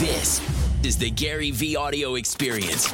This 0.00 0.40
is 0.82 0.96
the 0.96 1.10
GaryVee 1.10 1.76
audio 1.76 2.14
experience. 2.14 2.90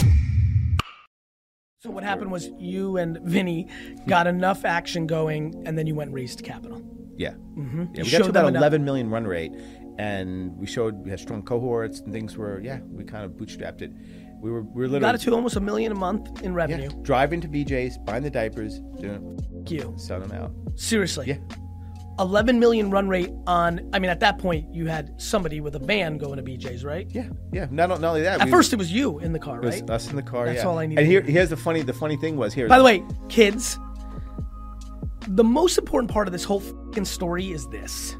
So 1.78 1.88
what 1.88 2.02
happened 2.02 2.32
was 2.32 2.50
you 2.58 2.96
and 2.96 3.18
Vinny 3.22 3.68
got 4.08 4.26
enough 4.26 4.64
action 4.64 5.06
going, 5.06 5.62
and 5.66 5.78
then 5.78 5.86
you 5.86 5.94
went 5.94 6.08
and 6.08 6.16
raised 6.16 6.42
capital. 6.42 6.82
Yeah. 7.16 7.34
Mm-hmm. 7.56 7.94
Yeah, 7.94 8.02
we 8.02 8.10
got 8.10 8.24
to 8.24 8.28
about 8.28 8.56
11 8.56 8.84
million 8.84 9.08
run 9.08 9.24
rate, 9.24 9.52
and 10.00 10.56
we 10.56 10.66
showed 10.66 10.96
we 11.04 11.10
had 11.10 11.20
strong 11.20 11.44
cohorts 11.44 12.00
and 12.00 12.12
things 12.12 12.36
were 12.36 12.60
yeah 12.60 12.80
we 12.90 13.04
kind 13.04 13.24
of 13.24 13.30
bootstrapped 13.34 13.82
it. 13.82 13.92
We 14.40 14.50
were 14.50 14.62
we 14.62 14.82
were 14.82 14.88
literally 14.88 15.00
Got 15.02 15.14
it 15.14 15.20
to 15.20 15.32
almost 15.32 15.54
a 15.54 15.60
million 15.60 15.92
a 15.92 15.94
month 15.94 16.42
in 16.42 16.50
yeah, 16.50 16.56
revenue. 16.56 16.90
driving 17.02 17.40
to 17.42 17.46
BJ's, 17.46 17.98
buying 17.98 18.24
the 18.24 18.30
diapers, 18.30 18.80
doing 19.00 19.38
Thank 19.52 19.70
you. 19.70 19.94
selling 19.96 20.26
them 20.26 20.42
out. 20.42 20.50
Seriously. 20.74 21.28
Yeah. 21.28 21.36
11 22.18 22.58
million 22.58 22.90
run 22.90 23.08
rate 23.08 23.30
on, 23.46 23.90
I 23.92 23.98
mean, 23.98 24.10
at 24.10 24.20
that 24.20 24.38
point, 24.38 24.72
you 24.74 24.86
had 24.86 25.20
somebody 25.20 25.60
with 25.60 25.74
a 25.74 25.78
van 25.78 26.16
going 26.18 26.36
to 26.36 26.42
BJ's, 26.42 26.84
right? 26.84 27.06
Yeah, 27.10 27.28
yeah. 27.52 27.66
Not, 27.70 27.88
not 27.88 28.02
only 28.02 28.22
that. 28.22 28.40
At 28.40 28.46
we- 28.46 28.50
first, 28.50 28.72
it 28.72 28.76
was 28.76 28.90
you 28.90 29.18
in 29.18 29.32
the 29.32 29.38
car, 29.38 29.62
it 29.62 29.66
right? 29.66 29.90
us 29.90 30.08
in 30.08 30.16
the 30.16 30.22
car. 30.22 30.46
That's 30.46 30.58
yeah. 30.58 30.68
all 30.68 30.78
I 30.78 30.86
need 30.86 30.98
And 30.98 31.06
here, 31.06 31.20
here's 31.20 31.50
the 31.50 31.56
funny. 31.56 31.82
The 31.82 31.92
funny 31.92 32.16
thing 32.16 32.36
was 32.36 32.54
here. 32.54 32.68
By 32.68 32.78
the 32.78 32.84
way, 32.84 33.04
kids, 33.28 33.78
the 35.28 35.44
most 35.44 35.76
important 35.76 36.10
part 36.10 36.26
of 36.26 36.32
this 36.32 36.44
whole 36.44 36.60
fing 36.92 37.04
story 37.04 37.50
is 37.50 37.68
this. 37.68 38.16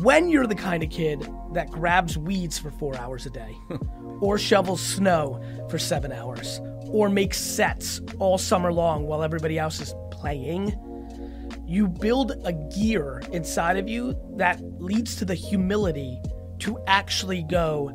When 0.00 0.28
you're 0.28 0.46
the 0.46 0.54
kind 0.54 0.82
of 0.82 0.90
kid 0.90 1.28
that 1.52 1.70
grabs 1.70 2.16
weeds 2.16 2.58
for 2.58 2.70
four 2.70 2.96
hours 2.96 3.26
a 3.26 3.30
day, 3.30 3.56
or 4.20 4.38
shovels 4.38 4.80
snow 4.80 5.42
for 5.68 5.78
seven 5.78 6.12
hours, 6.12 6.60
or 6.86 7.08
makes 7.08 7.38
sets 7.38 8.00
all 8.18 8.38
summer 8.38 8.72
long 8.72 9.06
while 9.06 9.22
everybody 9.22 9.58
else 9.58 9.80
is 9.80 9.94
playing, 10.10 10.72
you 11.72 11.88
build 11.88 12.32
a 12.44 12.52
gear 12.52 13.22
inside 13.32 13.76
of 13.76 13.88
you 13.88 14.14
that 14.36 14.60
leads 14.80 15.16
to 15.16 15.24
the 15.24 15.34
humility 15.34 16.20
to 16.58 16.78
actually 16.86 17.42
go 17.42 17.90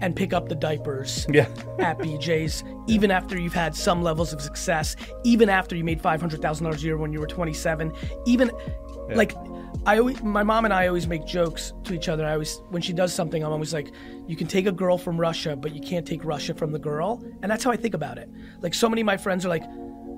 and 0.00 0.14
pick 0.14 0.32
up 0.32 0.48
the 0.48 0.54
diapers 0.54 1.26
Yeah. 1.30 1.48
at 1.78 1.98
BJ's, 1.98 2.62
even 2.86 3.10
after 3.10 3.38
you've 3.38 3.54
had 3.54 3.74
some 3.74 4.02
levels 4.02 4.32
of 4.32 4.42
success, 4.42 4.96
even 5.24 5.48
after 5.48 5.74
you 5.76 5.84
made 5.84 6.00
five 6.00 6.20
hundred 6.20 6.42
thousand 6.42 6.64
dollars 6.64 6.82
a 6.82 6.86
year 6.86 6.98
when 6.98 7.12
you 7.12 7.20
were 7.20 7.26
twenty 7.26 7.54
seven, 7.54 7.92
even 8.26 8.50
like 9.14 9.32
I 9.86 9.98
always, 9.98 10.22
my 10.22 10.42
mom 10.42 10.64
and 10.64 10.72
I 10.72 10.86
always 10.86 11.08
make 11.08 11.24
jokes 11.26 11.72
to 11.84 11.94
each 11.94 12.08
other. 12.08 12.24
I 12.24 12.32
always, 12.34 12.60
when 12.70 12.82
she 12.82 12.92
does 12.92 13.12
something, 13.12 13.42
I'm 13.42 13.50
always 13.50 13.74
like, 13.74 13.90
you 14.28 14.36
can 14.36 14.46
take 14.46 14.66
a 14.66 14.72
girl 14.72 14.96
from 14.96 15.18
Russia, 15.20 15.56
but 15.56 15.74
you 15.74 15.80
can't 15.80 16.06
take 16.06 16.24
Russia 16.24 16.54
from 16.54 16.70
the 16.70 16.78
girl, 16.78 17.22
and 17.42 17.50
that's 17.50 17.64
how 17.64 17.72
I 17.72 17.76
think 17.76 17.94
about 17.94 18.16
it. 18.16 18.30
Like 18.60 18.74
so 18.74 18.88
many 18.88 19.00
of 19.00 19.06
my 19.06 19.16
friends 19.16 19.44
are 19.44 19.48
like, 19.48 19.64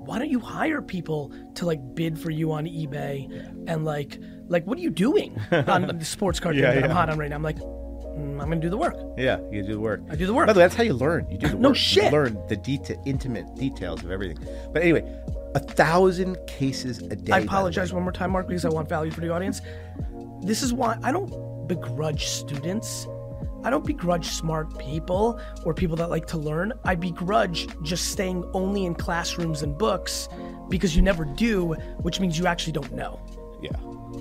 why 0.06 0.18
don't 0.18 0.30
you 0.30 0.40
hire 0.40 0.82
people 0.82 1.32
to 1.54 1.66
like 1.66 1.80
bid 1.94 2.18
for 2.18 2.30
you 2.30 2.52
on 2.52 2.66
eBay 2.66 3.28
and 3.66 3.84
like, 3.84 4.18
like 4.48 4.66
what 4.66 4.78
are 4.78 4.82
you 4.82 4.90
doing 4.90 5.38
on 5.50 5.86
the 5.98 6.04
sports 6.04 6.40
card 6.40 6.56
Yeah, 6.56 6.72
thing 6.72 6.82
that 6.82 6.90
I'm 6.90 6.96
hot 6.96 7.10
on 7.10 7.18
right 7.18 7.30
now? 7.30 7.36
I'm 7.36 7.42
like, 7.42 7.58
mm, 7.58 8.40
I'm 8.40 8.48
gonna 8.48 8.56
do 8.60 8.70
the 8.70 8.76
work. 8.76 8.96
Yeah, 9.16 9.38
you 9.50 9.62
do 9.62 9.72
the 9.74 9.80
work. 9.80 10.00
I 10.10 10.16
do 10.16 10.26
the 10.26 10.34
work. 10.34 10.46
By 10.46 10.52
the 10.52 10.58
way, 10.60 10.64
that's 10.64 10.74
how 10.74 10.82
you 10.82 10.94
learn. 10.94 11.28
You 11.30 11.38
do 11.38 11.48
the 11.48 11.52
work. 11.54 11.60
No 11.62 11.72
shit. 11.72 12.04
You 12.04 12.10
learn 12.10 12.34
the 12.48 12.56
deta- 12.56 13.00
intimate 13.06 13.54
details 13.56 14.02
of 14.04 14.10
everything. 14.10 14.38
But 14.72 14.82
anyway, 14.82 15.02
a 15.54 15.60
thousand 15.60 16.36
cases 16.46 16.98
a 16.98 17.16
day. 17.16 17.32
I 17.32 17.38
apologize 17.40 17.92
one 17.92 18.02
more 18.02 18.12
time, 18.12 18.32
Marc, 18.32 18.46
because 18.48 18.64
I 18.64 18.68
want 18.70 18.88
value 18.88 19.10
for 19.10 19.20
the 19.20 19.30
audience. 19.30 19.60
This 20.42 20.62
is 20.62 20.72
why 20.72 20.98
I 21.02 21.12
don't 21.12 21.66
begrudge 21.66 22.26
students. 22.26 23.06
I 23.64 23.70
don't 23.70 23.84
begrudge 23.84 24.26
smart 24.26 24.78
people 24.78 25.40
or 25.64 25.72
people 25.72 25.96
that 25.96 26.10
like 26.10 26.26
to 26.28 26.38
learn. 26.38 26.74
I 26.84 26.94
begrudge 26.94 27.66
just 27.82 28.10
staying 28.10 28.44
only 28.52 28.84
in 28.84 28.94
classrooms 28.94 29.62
and 29.62 29.76
books 29.76 30.28
because 30.68 30.94
you 30.94 31.00
never 31.00 31.24
do, 31.24 31.72
which 32.02 32.20
means 32.20 32.38
you 32.38 32.46
actually 32.46 32.74
don't 32.74 32.92
know. 32.92 33.18
Yeah, 33.62 33.76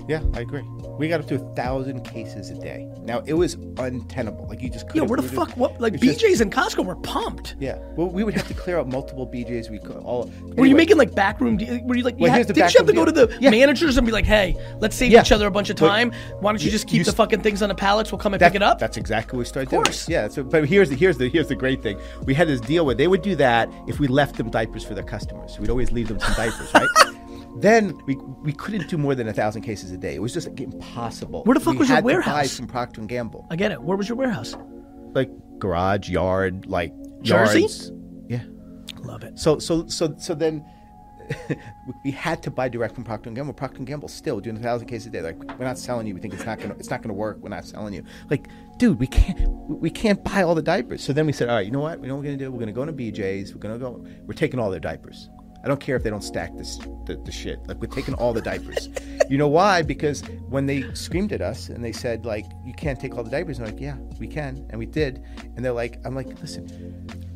yeah, 0.08 0.22
I 0.34 0.40
agree. 0.40 0.62
We 0.98 1.08
got 1.08 1.20
up 1.20 1.26
to 1.28 1.34
a 1.36 1.54
thousand 1.54 2.02
cases 2.04 2.50
a 2.50 2.54
day. 2.54 2.88
Now 3.02 3.22
it 3.26 3.34
was 3.34 3.54
untenable. 3.78 4.46
Like 4.48 4.62
you 4.62 4.70
just 4.70 4.86
Yeah, 4.86 4.92
couldn't. 4.92 5.08
where 5.08 5.16
the 5.20 5.28
fuck? 5.28 5.50
What? 5.56 5.80
Like 5.80 5.94
it's 5.94 6.02
just- 6.02 6.20
BJ's 6.20 6.40
and 6.40 6.52
Costco 6.52 6.84
were 6.84 6.94
pumped. 6.96 7.56
Yeah, 7.58 7.78
well, 7.96 8.08
we 8.08 8.22
would 8.24 8.34
have 8.34 8.46
to 8.48 8.54
clear 8.54 8.78
out 8.78 8.88
multiple 8.88 9.26
BJ's. 9.26 9.70
We 9.70 9.78
could 9.78 9.96
all. 9.96 10.30
Were 10.56 10.66
you 10.66 10.76
making 10.76 10.96
like 10.96 11.14
backroom? 11.14 11.56
De- 11.56 11.82
were 11.84 11.96
you 11.96 12.02
like? 12.04 12.14
You 12.16 12.22
Well, 12.22 12.30
had, 12.30 12.36
here's 12.38 12.46
the 12.46 12.52
didn't 12.54 12.74
you 12.74 12.78
have 12.78 12.86
to 12.86 12.92
go 12.92 13.04
to 13.04 13.12
the. 13.12 13.36
Yeah. 13.40 13.50
managers 13.50 13.96
and 13.96 14.06
be 14.06 14.12
like, 14.12 14.24
"Hey, 14.24 14.56
let's 14.80 14.94
save 14.96 15.10
Yeah. 15.12 15.20
each 15.22 15.32
other 15.32 15.46
a 15.46 15.50
bunch 15.50 15.70
of 15.70 15.76
But 15.76 15.88
time. 15.88 16.12
Why 16.40 16.52
don't 16.52 16.60
you 16.60 16.66
you- 16.66 16.70
just 16.70 16.86
keep 16.86 16.98
you 16.98 17.04
the 17.04 17.12
fucking 17.12 17.40
things 17.42 17.62
on 17.62 17.68
the 17.68 17.74
pallets? 17.74 18.12
We'll 18.12 18.18
come 18.20 18.34
and 18.34 18.40
That- 18.40 18.52
pick 18.52 18.56
it 18.56 18.62
up." 18.62 18.78
That's 18.78 18.96
exactly 18.96 19.36
what 19.36 19.40
we 19.40 19.44
started 19.46 19.66
Of 19.74 19.84
course. 19.84 20.06
doing. 20.06 20.14
Yeah, 20.14 20.28
so, 20.28 20.42
but 20.44 20.66
here's 20.66 20.88
the 20.90 20.96
here's 20.96 21.18
the 21.18 21.28
here's 21.28 21.48
the 21.48 21.54
great 21.56 21.82
thing. 21.82 21.98
We 22.24 22.34
had 22.34 22.46
this 22.48 22.60
deal 22.60 22.86
where 22.86 22.94
they 22.94 23.08
would 23.08 23.22
do 23.22 23.34
that 23.36 23.68
if 23.88 23.98
we 23.98 24.06
left 24.06 24.36
them 24.36 24.50
diapers 24.50 24.84
for 24.84 24.94
their 24.94 25.04
customers. 25.04 25.58
We'd 25.58 25.70
always 25.70 25.90
leave 25.92 26.08
them 26.08 26.20
some 26.20 26.34
diapers, 26.34 26.72
right? 26.74 26.88
Then 27.56 27.98
we 28.06 28.16
we 28.16 28.52
couldn't 28.52 28.88
do 28.88 28.98
more 28.98 29.14
than 29.14 29.28
a 29.28 29.32
thousand 29.32 29.62
cases 29.62 29.92
a 29.92 29.96
day. 29.96 30.14
It 30.14 30.22
was 30.22 30.34
just 30.34 30.48
like, 30.48 30.60
impossible. 30.60 31.44
Where 31.44 31.54
the 31.54 31.60
fuck 31.60 31.74
we 31.74 31.78
was 31.78 31.88
your 31.88 31.96
had 31.96 32.00
to 32.02 32.06
buy 32.06 32.12
warehouse? 32.14 32.56
from 32.56 32.66
Procter 32.66 33.00
and 33.00 33.08
Gamble, 33.08 33.46
I 33.50 33.56
get 33.56 33.70
it. 33.72 33.80
Where 33.82 33.96
was 33.96 34.08
your 34.08 34.16
warehouse? 34.16 34.56
like 35.14 35.30
garage, 35.58 36.10
yard, 36.10 36.66
like 36.66 36.92
Jersey? 37.22 37.60
yards. 37.60 37.92
Yeah. 38.28 38.42
Love 38.98 39.24
it. 39.24 39.38
So 39.38 39.58
so 39.58 39.86
so 39.86 40.14
so 40.18 40.34
then 40.34 40.64
we 42.04 42.10
had 42.10 42.42
to 42.42 42.50
buy 42.50 42.68
direct 42.68 42.94
from 42.94 43.04
Procter 43.04 43.28
and 43.28 43.36
Gamble. 43.36 43.54
Procter 43.54 43.78
and 43.78 43.86
Gamble 43.86 44.08
still 44.08 44.40
doing 44.40 44.56
a 44.56 44.60
thousand 44.60 44.88
cases 44.88 45.06
a 45.06 45.10
day. 45.10 45.22
Like 45.22 45.38
we're 45.58 45.64
not 45.64 45.78
selling 45.78 46.06
you. 46.06 46.14
We 46.14 46.20
think 46.20 46.34
it's 46.34 46.44
not 46.44 46.58
gonna 46.58 46.74
it's 46.78 46.90
not 46.90 47.02
gonna 47.02 47.14
work. 47.14 47.38
We're 47.40 47.48
not 47.48 47.64
selling 47.64 47.94
you. 47.94 48.04
Like, 48.30 48.48
dude, 48.78 48.98
we 48.98 49.06
can't 49.06 49.48
we 49.68 49.90
can't 49.90 50.22
buy 50.22 50.42
all 50.42 50.54
the 50.54 50.62
diapers. 50.62 51.02
So 51.02 51.12
then 51.12 51.26
we 51.26 51.32
said, 51.32 51.48
all 51.48 51.56
right, 51.56 51.64
you 51.64 51.72
know 51.72 51.80
what? 51.80 52.00
We 52.00 52.08
know 52.08 52.16
what 52.16 52.24
we're 52.24 52.30
gonna 52.30 52.38
do. 52.38 52.50
We're 52.50 52.60
gonna 52.60 52.72
go 52.72 52.84
to 52.84 52.92
BJ's. 52.92 53.54
We're 53.54 53.60
gonna 53.60 53.78
go. 53.78 54.04
We're 54.26 54.34
taking 54.34 54.58
all 54.58 54.70
their 54.70 54.80
diapers. 54.80 55.30
I 55.64 55.68
don't 55.68 55.80
care 55.80 55.96
if 55.96 56.02
they 56.02 56.10
don't 56.10 56.22
stack 56.22 56.54
this 56.56 56.76
the, 57.06 57.20
the 57.24 57.32
shit. 57.32 57.58
Like 57.66 57.80
we're 57.80 57.86
taking 57.86 58.14
all 58.14 58.32
the 58.32 58.42
diapers. 58.42 58.90
you 59.30 59.38
know 59.38 59.48
why? 59.48 59.82
Because 59.82 60.20
when 60.48 60.66
they 60.66 60.84
screamed 60.94 61.32
at 61.32 61.40
us 61.40 61.70
and 61.70 61.82
they 61.82 61.92
said 61.92 62.26
like 62.26 62.44
you 62.64 62.74
can't 62.74 63.00
take 63.00 63.16
all 63.16 63.24
the 63.24 63.30
diapers, 63.30 63.58
I'm 63.58 63.66
like 63.66 63.80
yeah 63.80 63.96
we 64.18 64.26
can, 64.26 64.66
and 64.70 64.78
we 64.78 64.86
did. 64.86 65.24
And 65.56 65.64
they're 65.64 65.72
like, 65.72 65.98
I'm 66.04 66.14
like, 66.14 66.28
listen, 66.40 66.68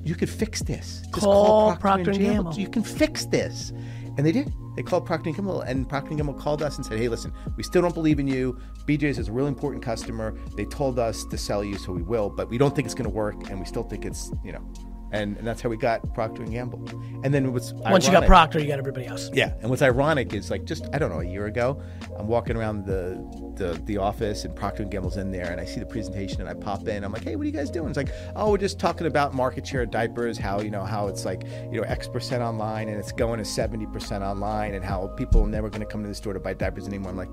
you 0.05 0.15
could 0.15 0.31
fix 0.31 0.62
this. 0.62 1.03
Just 1.06 1.25
Call 1.25 1.77
Procter 1.77 2.11
and 2.11 2.21
Gamble. 2.21 2.55
You 2.55 2.69
can 2.69 2.83
fix 2.83 3.27
this. 3.27 3.72
And 4.16 4.27
they 4.27 4.33
did. 4.33 4.53
They 4.77 4.83
called 4.83 5.06
Procter 5.06 5.28
and 5.28 5.37
Gamble, 5.37 5.60
and 5.62 5.89
Procter 5.89 6.09
and 6.09 6.19
Gamble 6.19 6.34
called 6.34 6.62
us 6.62 6.77
and 6.77 6.84
said, 6.84 6.99
"Hey, 6.99 7.09
listen, 7.09 7.33
we 7.56 7.62
still 7.62 7.83
don't 7.83 7.95
believe 7.95 8.19
in 8.19 8.27
you. 8.27 8.59
BJ's 8.87 9.19
is 9.19 9.28
a 9.28 9.33
really 9.33 9.49
important 9.49 9.83
customer. 9.83 10.37
They 10.56 10.65
told 10.65 10.99
us 10.99 11.25
to 11.25 11.39
sell 11.39 11.62
you, 11.65 11.77
so 11.78 11.93
we 11.93 12.03
will, 12.03 12.28
but 12.31 12.49
we 12.49 12.59
don't 12.59 12.75
think 12.75 12.87
it's 12.87 12.95
going 12.95 13.09
to 13.09 13.15
work, 13.15 13.49
and 13.49 13.59
we 13.60 13.66
still 13.66 13.84
think 13.84 14.05
it's, 14.05 14.31
you 14.45 14.53
know." 14.53 14.72
And, 15.10 15.38
and 15.38 15.46
that's 15.46 15.62
how 15.62 15.70
we 15.70 15.76
got 15.76 16.14
Procter 16.14 16.42
and 16.42 16.52
Gamble. 16.52 16.86
And 17.24 17.32
then 17.32 17.52
what's 17.52 17.72
Once 17.72 18.06
you 18.06 18.12
got 18.12 18.26
Procter, 18.26 18.58
you 18.58 18.66
got 18.66 18.78
everybody 18.78 19.06
else. 19.06 19.30
yeah, 19.32 19.54
and 19.60 19.70
what's 19.70 19.82
ironic 19.82 20.34
is 20.34 20.50
like 20.50 20.64
just 20.64 20.86
I 20.92 20.98
don't 20.98 21.10
know 21.10 21.20
a 21.20 21.26
year 21.26 21.46
ago, 21.46 21.80
I'm 22.19 22.26
walking 22.26 22.56
around 22.56 22.84
the 22.84 23.16
the, 23.56 23.80
the 23.86 23.97
office 23.97 24.44
and 24.44 24.54
Procter 24.54 24.82
and 24.82 24.92
Gamble's 24.92 25.16
in 25.16 25.30
there, 25.32 25.50
and 25.50 25.60
I 25.60 25.64
see 25.64 25.80
the 25.80 25.86
presentation, 25.86 26.41
and 26.41 26.48
I 26.48 26.54
pop 26.54 26.86
in. 26.86 27.02
I'm 27.04 27.12
like, 27.12 27.24
hey, 27.24 27.36
what 27.36 27.42
are 27.42 27.47
you 27.47 27.52
guys 27.52 27.70
doing? 27.70 27.88
It's 27.88 27.97
like, 27.97 28.12
oh, 28.36 28.52
we're 28.52 28.58
just 28.58 28.78
talking 28.78 29.06
about 29.06 29.34
market 29.34 29.66
share 29.66 29.82
of 29.82 29.91
diapers, 29.91 30.38
how 30.38 30.60
you 30.60 30.70
know 30.70 30.84
how 30.84 31.08
it's 31.08 31.24
like 31.24 31.42
you 31.72 31.80
know 31.80 31.82
X 31.82 32.06
percent 32.06 32.42
online, 32.42 32.88
and 32.88 32.98
it's 32.98 33.12
going 33.12 33.38
to 33.38 33.44
seventy 33.44 33.86
percent 33.86 34.22
online, 34.22 34.74
and 34.74 34.84
how 34.84 35.08
people 35.16 35.42
are 35.42 35.48
never 35.48 35.68
going 35.70 35.80
to 35.80 35.86
come 35.86 36.02
to 36.02 36.08
the 36.08 36.14
store 36.14 36.34
to 36.34 36.41
buy 36.41 36.54
diapers 36.54 36.86
anymore. 36.86 37.10
I'm 37.10 37.16
like, 37.16 37.30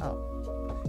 oh. 0.00 0.37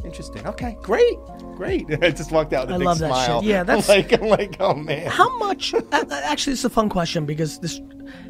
Interesting. 0.05 0.45
Okay, 0.47 0.77
great, 0.81 1.17
great. 1.55 1.85
I 2.03 2.11
just 2.11 2.31
walked 2.31 2.53
out 2.53 2.67
with 2.67 2.71
a 2.71 2.75
I 2.75 2.77
big 2.79 2.85
love 2.87 2.99
that 2.99 3.07
shit. 3.15 3.25
smile. 3.25 3.43
Yeah, 3.43 3.63
that's- 3.63 3.89
like, 3.89 4.11
I'm 4.13 4.27
like, 4.27 4.55
oh 4.59 4.73
man. 4.75 5.07
How 5.09 5.35
much? 5.37 5.73
actually, 5.91 6.53
it's 6.53 6.63
a 6.65 6.69
fun 6.69 6.89
question 6.89 7.25
because 7.25 7.59
this. 7.59 7.81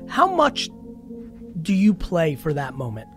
How 0.08 0.28
much 0.34 0.70
do 1.62 1.74
you 1.74 1.94
play 1.94 2.36
for 2.36 2.54
that 2.54 2.74
moment? 2.76 3.08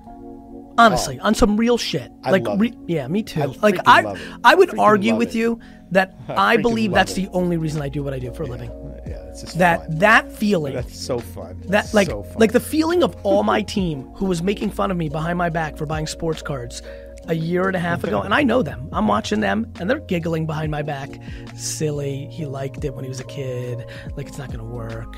Honestly, 0.79 1.19
oh. 1.21 1.27
on 1.27 1.35
some 1.35 1.57
real 1.59 1.77
shit. 1.77 2.11
I 2.25 2.31
like, 2.31 2.45
love 2.45 2.59
re- 2.61 2.77
yeah, 2.87 3.07
me 3.07 3.23
too. 3.23 3.43
I 3.43 3.47
like, 3.47 3.79
I. 3.87 4.17
I 4.43 4.55
would 4.55 4.71
Freaking 4.71 4.79
argue 4.81 5.17
with 5.17 5.31
it. 5.31 5.34
you 5.39 5.61
that 5.91 6.15
I 6.29 6.57
freaking 6.57 6.63
believe 6.63 6.93
that's 6.93 7.13
it. 7.13 7.23
the 7.23 7.29
only 7.33 7.59
reason 7.59 7.83
I 7.83 7.89
do 7.91 8.03
what 8.03 8.15
I 8.15 8.19
do 8.19 8.33
for 8.33 8.45
a 8.45 8.47
living. 8.47 8.71
Yeah, 9.07 9.17
it's 9.29 9.43
just 9.43 9.59
That 9.59 9.87
fun. 9.87 9.99
that 9.99 10.33
feeling. 10.33 10.75
That's 10.75 10.99
so 10.99 11.19
fun. 11.19 11.63
That 11.67 11.93
like 11.93 12.09
so 12.09 12.23
fun. 12.23 12.37
like 12.39 12.53
the 12.53 12.61
feeling 12.61 13.03
of 13.03 13.15
all 13.23 13.43
my 13.43 13.61
team 13.63 14.05
who 14.15 14.25
was 14.27 14.43
making 14.43 14.71
fun 14.71 14.91
of 14.91 14.97
me 14.97 15.09
behind 15.11 15.37
my 15.37 15.51
back 15.51 15.77
for 15.77 15.84
buying 15.84 16.07
sports 16.07 16.41
cards 16.41 16.81
a 17.28 17.34
year 17.34 17.66
and 17.66 17.77
a 17.77 17.78
half 17.81 18.03
ago, 18.05 18.21
and 18.22 18.34
I 18.34 18.43
know 18.43 18.62
them. 18.62 18.88
I'm 18.93 19.06
watching 19.09 19.41
them, 19.41 19.72
and 19.78 19.88
they're 19.88 20.00
giggling 20.00 20.47
behind 20.47 20.71
my 20.71 20.83
back. 20.83 21.10
Silly. 21.56 22.27
He 22.30 22.47
liked 22.47 22.84
it 22.84 22.95
when 22.95 23.04
he 23.04 23.09
was 23.09 23.21
a 23.21 23.24
kid. 23.24 23.86
Like 24.16 24.28
it's 24.28 24.39
not 24.39 24.51
gonna 24.51 24.65
work. 24.65 25.16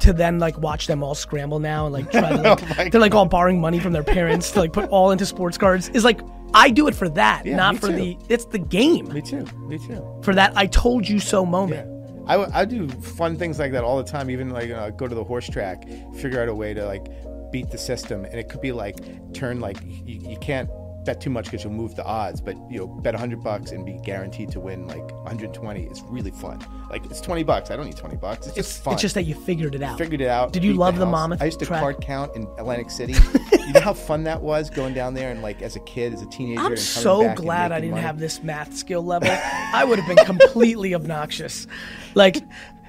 To 0.00 0.12
then 0.12 0.38
like 0.38 0.56
watch 0.58 0.86
them 0.86 1.02
all 1.02 1.14
scramble 1.14 1.58
now 1.58 1.84
and 1.86 1.92
like 1.92 2.10
try 2.10 2.30
to 2.30 2.36
like 2.42 2.62
Oh 2.80 2.88
they're 2.90 3.00
like 3.00 3.14
all 3.14 3.26
borrowing 3.26 3.60
money 3.60 3.78
from 3.80 3.92
their 3.92 4.02
parents 4.02 4.50
to 4.52 4.60
like 4.60 4.72
put 4.72 4.88
all 4.90 5.10
into 5.10 5.26
sports 5.26 5.58
cards 5.58 5.88
is 5.90 6.04
like 6.04 6.20
I 6.54 6.70
do 6.70 6.88
it 6.88 6.94
for 6.94 7.08
that, 7.10 7.44
Yeah, 7.44 7.56
not 7.56 7.76
for 7.76 7.88
too. 7.88 7.96
the 7.96 8.16
it's 8.28 8.46
the 8.46 8.58
game. 8.58 9.12
Me 9.12 9.20
too. 9.20 9.44
Me 9.68 9.78
too. 9.78 10.20
For 10.22 10.34
that 10.34 10.52
I 10.56 10.66
told 10.66 11.08
you 11.08 11.20
so 11.20 11.44
moment. 11.44 11.88
I, 12.26 12.34
w- 12.36 12.50
I 12.54 12.64
do 12.64 12.88
fun 12.88 13.36
things 13.36 13.58
like 13.58 13.72
that 13.72 13.82
all 13.84 13.96
the 13.98 14.08
time. 14.08 14.30
Even 14.30 14.50
like 14.50 14.70
uh, 14.70 14.90
go 14.90 15.06
to 15.08 15.14
the 15.14 15.24
horse 15.24 15.48
track, 15.48 15.82
figure 16.14 16.40
out 16.40 16.48
a 16.48 16.54
way 16.54 16.72
to 16.74 16.86
like 16.86 17.06
beat 17.50 17.70
the 17.70 17.78
system, 17.78 18.24
and 18.24 18.34
it 18.34 18.48
could 18.48 18.60
be 18.60 18.70
like 18.72 19.32
turn 19.34 19.58
like 19.60 19.78
you, 19.82 20.30
you 20.30 20.36
can't 20.38 20.70
bet 21.04 21.20
too 21.20 21.30
much 21.30 21.46
because 21.46 21.64
you'll 21.64 21.72
move 21.72 21.94
the 21.96 22.04
odds. 22.04 22.40
But 22.40 22.56
you 22.70 22.78
know, 22.78 22.86
bet 22.86 23.14
hundred 23.14 23.42
bucks 23.42 23.70
and 23.72 23.84
be 23.84 23.98
guaranteed 24.04 24.50
to 24.52 24.60
win 24.60 24.86
like 24.86 25.10
120 25.24 25.84
is 25.84 26.02
really 26.02 26.30
fun. 26.30 26.64
Like 26.90 27.04
it's 27.06 27.20
20 27.20 27.42
bucks. 27.44 27.70
I 27.70 27.76
don't 27.76 27.86
need 27.86 27.96
20 27.96 28.16
bucks. 28.16 28.46
It's 28.46 28.56
just 28.56 28.82
fun. 28.82 28.94
It's 28.94 29.02
just 29.02 29.14
that 29.14 29.22
you 29.24 29.34
figured 29.34 29.74
it 29.74 29.82
out. 29.82 29.98
Figured 29.98 30.20
it 30.20 30.28
out. 30.28 30.52
Did 30.52 30.64
you 30.64 30.74
love 30.74 30.96
the 30.98 31.04
house. 31.06 31.12
Monmouth 31.12 31.42
I 31.42 31.46
used 31.46 31.58
to 31.60 31.66
track? 31.66 31.80
card 31.80 32.00
count 32.00 32.34
in 32.36 32.42
Atlantic 32.58 32.90
City. 33.00 33.14
you 33.52 33.72
know 33.72 33.80
how 33.80 33.94
fun 33.94 34.24
that 34.24 34.40
was 34.42 34.70
going 34.70 34.94
down 34.94 35.14
there 35.14 35.30
and 35.30 35.42
like 35.42 35.62
as 35.62 35.76
a 35.76 35.80
kid, 35.80 36.12
as 36.12 36.22
a 36.22 36.26
teenager. 36.26 36.60
I'm 36.60 36.72
and 36.72 36.80
so 36.80 37.32
glad 37.34 37.72
I 37.72 37.80
didn't 37.80 37.92
money. 37.92 38.02
have 38.02 38.18
this 38.18 38.42
math 38.42 38.74
skill 38.76 39.02
level. 39.02 39.28
I 39.72 39.84
would 39.84 39.98
have 39.98 40.08
been 40.16 40.24
completely 40.26 40.94
obnoxious. 40.94 41.66
Like, 42.14 42.36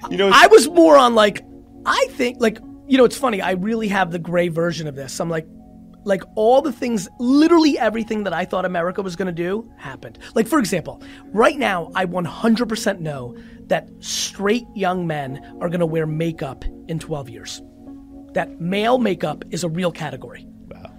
You 0.10 0.18
know, 0.18 0.32
I 0.34 0.48
was 0.48 0.68
more 0.68 0.98
on 0.98 1.16
like, 1.16 1.42
I 1.86 2.08
think 2.12 2.38
like 2.42 2.60
you 2.88 2.98
know 2.98 3.06
it's 3.06 3.18
funny. 3.18 3.42
I 3.42 3.52
really 3.52 3.88
have 3.88 4.12
the 4.12 4.20
gray 4.20 4.50
version 4.50 4.88
of 4.88 4.96
this. 4.96 5.20
I'm 5.20 5.30
like, 5.30 5.48
like 6.04 6.24
all 6.36 6.62
the 6.62 6.72
things, 6.72 7.08
literally 7.20 7.78
everything 7.78 8.24
that 8.24 8.34
I 8.34 8.46
thought 8.46 8.66
America 8.66 9.02
was 9.02 9.16
going 9.16 9.28
to 9.28 9.32
do 9.32 9.72
happened. 9.78 10.20
Like 10.36 10.48
for 10.48 10.60
example, 10.60 11.02
right 11.28 11.58
now 11.58 11.92
I 11.96 12.06
100% 12.06 13.00
know 13.00 13.36
that 13.68 13.90
straight 14.00 14.66
young 14.76 15.08
men 15.08 15.58
are 15.62 15.70
going 15.70 15.80
to 15.80 15.86
wear 15.86 16.06
makeup 16.06 16.66
in 16.88 17.00
12 17.00 17.30
years. 17.30 17.62
That 18.34 18.60
male 18.60 18.98
makeup 18.98 19.44
is 19.52 19.64
a 19.64 19.70
real 19.70 19.92
category. 19.92 20.48
Wow. 20.68 20.94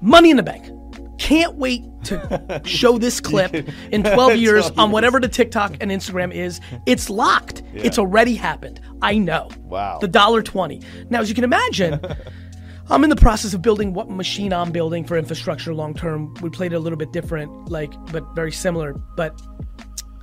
Money 0.00 0.30
in 0.30 0.36
the 0.36 0.42
bank. 0.42 0.70
Can't 1.18 1.56
wait 1.56 1.82
to 2.04 2.62
show 2.64 2.96
this 2.96 3.20
clip 3.20 3.54
in 3.92 4.02
12 4.02 4.36
years 4.36 4.70
on 4.72 4.90
whatever 4.92 5.20
the 5.20 5.28
TikTok 5.28 5.76
and 5.80 5.90
Instagram 5.90 6.32
is. 6.32 6.60
It's 6.86 7.10
locked. 7.10 7.62
It's 7.74 7.98
already 7.98 8.34
happened. 8.34 8.80
I 9.02 9.18
know. 9.18 9.50
Wow. 9.64 9.98
The 10.00 10.08
dollar 10.08 10.42
20. 10.42 10.80
Now, 11.10 11.20
as 11.20 11.28
you 11.28 11.34
can 11.34 11.44
imagine, 11.44 12.00
I'm 12.90 13.04
in 13.04 13.10
the 13.10 13.16
process 13.16 13.52
of 13.54 13.60
building 13.62 13.92
what 13.92 14.08
machine 14.08 14.52
I'm 14.52 14.72
building 14.72 15.04
for 15.04 15.16
infrastructure 15.18 15.74
long 15.74 15.94
term. 15.94 16.32
We 16.40 16.48
played 16.50 16.72
it 16.72 16.76
a 16.76 16.78
little 16.78 16.96
bit 16.96 17.12
different, 17.12 17.68
like, 17.70 17.92
but 18.12 18.24
very 18.34 18.52
similar. 18.52 18.94
But 18.94 19.40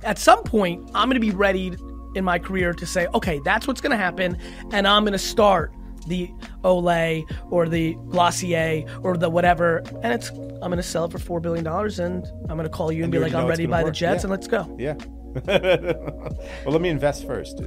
at 0.02 0.18
some 0.18 0.42
point, 0.42 0.80
I'm 0.94 1.08
going 1.08 1.20
to 1.20 1.20
be 1.20 1.30
ready 1.30 1.76
in 2.14 2.24
my 2.24 2.38
career 2.38 2.72
to 2.72 2.86
say, 2.86 3.06
okay, 3.14 3.40
that's 3.44 3.66
what's 3.68 3.80
going 3.80 3.90
to 3.92 3.96
happen, 3.96 4.36
and 4.72 4.86
I'm 4.88 5.04
going 5.04 5.12
to 5.12 5.18
start 5.18 5.72
the 6.08 6.30
Olay 6.62 7.24
or 7.50 7.68
the 7.68 7.94
Glossier 8.08 8.84
or 9.02 9.16
the 9.16 9.28
whatever, 9.28 9.78
and 10.02 10.12
it's 10.12 10.30
I'm 10.30 10.70
going 10.70 10.76
to 10.76 10.82
sell 10.82 11.04
it 11.04 11.12
for 11.12 11.18
four 11.18 11.40
billion 11.40 11.64
dollars, 11.64 11.98
and 11.98 12.24
I'm 12.48 12.56
going 12.56 12.62
to 12.64 12.68
call 12.68 12.90
you 12.90 13.04
and, 13.04 13.04
And 13.04 13.12
be 13.12 13.18
like, 13.18 13.34
I'm 13.34 13.46
ready 13.46 13.64
to 13.64 13.68
gonna 13.68 13.82
buy 13.82 13.84
the. 13.84 13.92
Jets, 13.92 14.22
Yeah. 14.22 14.22
and 14.22 14.30
let's 14.30 14.46
go. 14.46 14.76
Yeah. 14.78 14.94
well, 15.46 16.72
let 16.72 16.80
me 16.80 16.88
invest 16.88 17.26
first. 17.26 17.60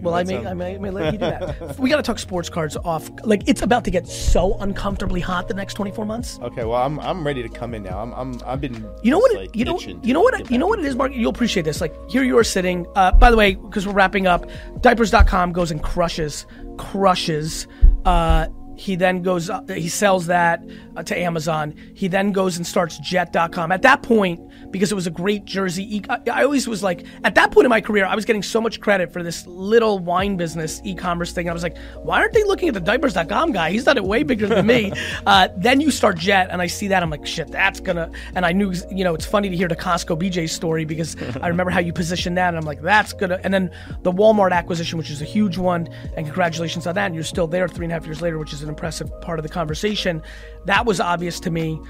Well, 0.00 0.14
I 0.14 0.24
may, 0.24 0.46
I 0.46 0.54
may, 0.54 0.74
I 0.74 0.78
may 0.78 0.90
let 0.90 1.12
you 1.12 1.18
do 1.18 1.24
that. 1.26 1.78
we 1.78 1.88
got 1.88 1.96
to 1.96 2.02
talk 2.02 2.18
sports 2.18 2.48
cards 2.48 2.76
off. 2.84 3.10
Like 3.24 3.42
it's 3.48 3.62
about 3.62 3.84
to 3.84 3.90
get 3.90 4.06
so 4.06 4.54
uncomfortably 4.58 5.20
hot 5.20 5.48
the 5.48 5.54
next 5.54 5.74
24 5.74 6.04
months. 6.04 6.38
Okay, 6.42 6.64
well, 6.64 6.82
I'm 6.82 7.00
I'm 7.00 7.26
ready 7.26 7.42
to 7.42 7.48
come 7.48 7.74
in 7.74 7.82
now. 7.82 8.00
I'm, 8.00 8.12
I'm 8.14 8.40
I've 8.46 8.60
been 8.60 8.86
You 9.02 9.10
know 9.10 9.18
what? 9.18 9.34
like, 9.34 9.56
you 9.56 9.64
know. 9.64 9.78
You 9.80 10.14
know 10.14 10.20
what? 10.20 10.50
You 10.50 10.58
know 10.58 10.66
what 10.66 10.78
it 10.78 10.84
is, 10.84 10.94
Marc. 10.96 11.14
You'll 11.14 11.30
appreciate 11.30 11.64
this. 11.64 11.80
Like 11.80 11.94
here 12.10 12.22
you 12.22 12.36
are 12.38 12.44
sitting. 12.44 12.86
Uh, 12.94 13.12
by 13.12 13.30
the 13.30 13.36
way, 13.36 13.54
because 13.54 13.86
we're 13.86 13.92
wrapping 13.92 14.26
up, 14.26 14.48
diapers.com 14.80 15.52
goes 15.52 15.70
and 15.70 15.82
crushes, 15.82 16.46
crushes. 16.78 17.66
Uh, 18.04 18.46
he 18.76 18.96
then 18.96 19.22
goes. 19.22 19.50
Uh, 19.50 19.60
he 19.68 19.88
sells 19.88 20.26
that 20.26 20.64
uh, 20.96 21.02
to 21.02 21.18
Amazon. 21.18 21.74
He 21.94 22.08
then 22.08 22.32
goes 22.32 22.56
and 22.56 22.66
starts 22.66 22.98
Jet.com. 22.98 23.72
At 23.72 23.82
that 23.82 24.02
point, 24.02 24.40
because 24.70 24.92
it 24.92 24.94
was 24.94 25.06
a 25.06 25.10
great 25.10 25.44
jersey. 25.44 25.96
E- 25.96 26.02
I, 26.08 26.20
I 26.32 26.44
always 26.44 26.68
was 26.68 26.82
like, 26.82 27.04
at 27.24 27.34
that 27.34 27.50
point 27.50 27.64
in 27.64 27.70
my 27.70 27.80
career, 27.80 28.06
I 28.06 28.14
was 28.14 28.24
getting 28.24 28.42
so 28.42 28.60
much 28.60 28.80
credit 28.80 29.12
for 29.12 29.22
this 29.22 29.46
little 29.46 29.98
wine 29.98 30.36
business 30.36 30.80
e-commerce 30.84 31.32
thing. 31.32 31.48
I 31.48 31.52
was 31.52 31.62
like, 31.62 31.76
why 32.02 32.20
aren't 32.20 32.32
they 32.32 32.44
looking 32.44 32.68
at 32.68 32.74
the 32.74 32.80
diapers.com 32.80 33.52
guy? 33.52 33.70
He's 33.70 33.84
done 33.84 33.96
it 33.96 34.04
way 34.04 34.22
bigger 34.22 34.46
than 34.46 34.66
me. 34.66 34.92
uh, 35.26 35.48
then 35.56 35.80
you 35.80 35.90
start 35.90 36.18
Jet, 36.18 36.48
and 36.50 36.60
I 36.62 36.66
see 36.66 36.88
that. 36.88 37.02
I'm 37.02 37.10
like, 37.10 37.26
shit, 37.26 37.48
that's 37.48 37.80
gonna. 37.80 38.10
And 38.34 38.44
I 38.46 38.52
knew, 38.52 38.72
you 38.90 39.04
know, 39.04 39.14
it's 39.14 39.26
funny 39.26 39.48
to 39.48 39.56
hear 39.56 39.68
the 39.68 39.76
Costco 39.76 40.20
BJ 40.20 40.48
story 40.48 40.84
because 40.84 41.16
I 41.40 41.48
remember 41.48 41.70
how 41.70 41.80
you 41.80 41.92
positioned 41.92 42.36
that, 42.36 42.48
and 42.48 42.56
I'm 42.56 42.64
like, 42.64 42.82
that's 42.82 43.12
gonna. 43.12 43.40
And 43.42 43.52
then 43.52 43.70
the 44.02 44.12
Walmart 44.12 44.52
acquisition, 44.52 44.98
which 44.98 45.10
is 45.10 45.22
a 45.22 45.24
huge 45.26 45.58
one, 45.58 45.88
and 46.16 46.26
congratulations 46.26 46.86
on 46.86 46.94
that. 46.94 47.06
And 47.06 47.14
you're 47.14 47.24
still 47.24 47.46
there 47.46 47.68
three 47.68 47.86
and 47.86 47.92
a 47.92 47.94
half 47.94 48.06
years 48.06 48.22
later, 48.22 48.38
which 48.38 48.52
is 48.52 48.62
an 48.62 48.68
impressive 48.68 49.08
part 49.20 49.38
of 49.38 49.42
the 49.42 49.48
conversation. 49.48 50.22
That 50.66 50.86
was 50.86 51.00
obvious 51.00 51.40
to 51.40 51.50
me 51.50 51.80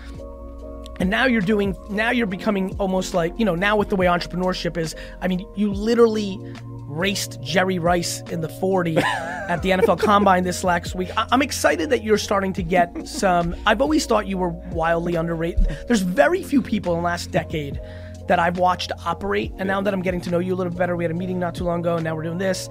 and 1.01 1.09
now 1.11 1.25
you're 1.27 1.41
doing 1.41 1.75
now 1.91 2.11
you're 2.11 2.27
becoming 2.27 2.77
almost 2.79 3.15
like 3.15 3.33
you 3.39 3.45
know 3.45 3.55
now 3.55 3.77
with 3.77 3.89
the 3.89 3.97
way 3.97 4.07
entrepreneurship 4.07 4.77
is 4.77 4.95
i 5.21 5.27
mean 5.29 5.45
you 5.57 5.73
literally 5.73 6.39
raced 6.87 7.41
jerry 7.43 7.79
rice 7.79 8.21
in 8.31 8.41
the 8.41 8.49
40 8.49 8.99
at 8.99 9.63
the 9.63 9.71
nfl 9.71 9.99
combine 10.11 10.45
this 10.45 10.63
last 10.63 10.95
week. 10.95 11.09
I- 11.17 11.27
i'm 11.33 11.43
excited 11.43 11.91
that 11.91 12.05
you're 12.05 12.19
starting 12.19 12.53
to 12.55 12.63
get 12.63 13.09
some 13.09 13.57
i've 13.67 13.81
always 13.81 14.07
thought 14.07 14.27
you 14.27 14.39
were 14.39 14.51
wildly 14.51 15.15
underrated. 15.15 15.67
There's 15.87 16.03
very 16.03 16.43
few 16.43 16.61
people 16.63 16.93
in 16.95 16.99
the 17.01 17.05
last 17.05 17.31
decade 17.31 17.81
that 18.29 18.39
i've 18.39 18.59
watched 18.59 18.93
operate 19.07 19.53
and 19.59 19.67
now 19.67 19.81
that 19.81 19.95
i'm 19.95 20.03
getting 20.03 20.21
to 20.21 20.31
know 20.31 20.39
you 20.39 20.55
a 20.55 20.57
little 20.57 20.73
better 20.73 20.97
we 20.97 21.05
had 21.05 21.11
a 21.11 21.15
meeting 21.15 21.39
not 21.39 21.55
too 21.55 21.65
long 21.65 21.81
ago 21.81 21.97
and 21.97 22.05
now 22.05 22.15
we're 22.15 22.23
doing 22.23 22.39
this. 22.39 22.69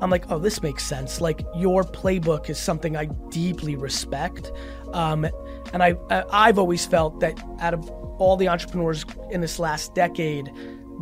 I'm 0.00 0.10
like 0.10 0.30
oh 0.30 0.38
this 0.38 0.62
makes 0.62 0.84
sense. 0.84 1.20
Like 1.20 1.42
your 1.54 1.84
playbook 1.84 2.50
is 2.50 2.58
something 2.58 2.96
i 2.96 3.04
deeply 3.30 3.76
respect 3.76 4.50
um, 4.92 5.26
and 5.72 5.82
I, 5.82 5.96
I've 6.30 6.58
always 6.58 6.86
felt 6.86 7.20
that 7.20 7.42
out 7.60 7.74
of 7.74 7.88
all 8.18 8.36
the 8.36 8.48
entrepreneurs 8.48 9.04
in 9.30 9.40
this 9.40 9.58
last 9.58 9.94
decade, 9.94 10.52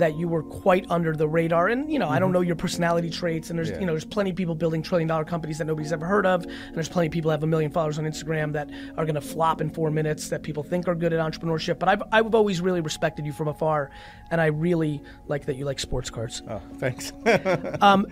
that 0.01 0.17
you 0.17 0.29
were 0.29 0.43
quite 0.43 0.85
under 0.91 1.15
the 1.15 1.29
radar. 1.29 1.69
And 1.69 1.91
you 1.91 1.99
know, 1.99 2.09
I 2.09 2.19
don't 2.19 2.29
mm-hmm. 2.29 2.35
know 2.35 2.41
your 2.41 2.57
personality 2.57 3.09
traits. 3.09 3.51
And 3.51 3.59
there's 3.59 3.71
you 3.71 3.87
know, 3.87 3.93
there's 3.93 4.05
plenty 4.05 4.31
of 4.31 4.37
people 4.37 4.55
building 4.55 4.83
trillion 4.83 5.09
dollar 5.09 5.25
companies 5.25 5.59
that 5.59 5.67
nobody's 5.67 5.93
ever 5.93 6.07
heard 6.07 6.27
of. 6.27 6.45
And 6.45 6.75
there's 6.75 6.89
plenty 6.89 7.07
of 7.07 7.13
people 7.13 7.31
that 7.31 7.37
have 7.37 7.43
a 7.43 7.47
million 7.47 7.71
followers 7.71 7.99
on 7.99 8.05
Instagram 8.05 8.53
that 8.53 8.69
are 8.97 9.05
going 9.05 9.15
to 9.15 9.21
flop 9.21 9.61
in 9.61 9.71
four 9.71 9.91
minutes 9.91 10.29
that 10.29 10.43
people 10.43 10.63
think 10.63 10.89
are 10.89 10.95
good 10.95 11.13
at 11.13 11.21
entrepreneurship. 11.21 11.79
But 11.79 11.89
I've 11.89 12.03
I've 12.13 12.35
always 12.35 12.61
really 12.61 12.81
respected 12.81 13.25
you 13.25 13.33
from 13.33 13.49
afar, 13.49 13.91
and 14.31 14.41
I 14.41 14.47
really 14.47 15.03
like 15.29 15.47
that 15.47 15.57
you 15.57 15.65
like 15.65 15.79
sports 15.79 16.11
cards 16.11 16.43
Oh, 16.49 16.61
thanks. 16.79 17.13
Um, 17.81 18.05